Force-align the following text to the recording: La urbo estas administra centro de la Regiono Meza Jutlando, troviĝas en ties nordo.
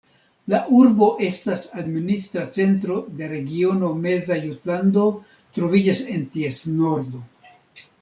La 0.51 0.61
urbo 0.77 1.09
estas 1.27 1.67
administra 1.81 2.47
centro 2.57 2.97
de 3.19 3.29
la 3.29 3.29
Regiono 3.37 3.93
Meza 4.09 4.41
Jutlando, 4.43 5.09
troviĝas 5.55 6.07
en 6.19 6.31
ties 6.37 6.69
nordo. 6.85 7.29